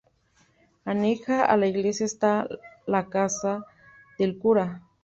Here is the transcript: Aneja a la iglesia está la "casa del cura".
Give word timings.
Aneja 0.83 1.45
a 1.45 1.55
la 1.57 1.67
iglesia 1.67 2.07
está 2.07 2.47
la 2.87 3.05
"casa 3.05 3.67
del 4.17 4.39
cura". 4.39 4.81